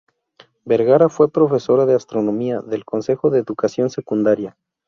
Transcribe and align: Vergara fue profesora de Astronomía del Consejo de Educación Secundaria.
Vergara 0.65 1.09
fue 1.09 1.31
profesora 1.31 1.85
de 1.85 1.93
Astronomía 1.93 2.61
del 2.61 2.85
Consejo 2.85 3.29
de 3.29 3.37
Educación 3.37 3.91
Secundaria. 3.91 4.57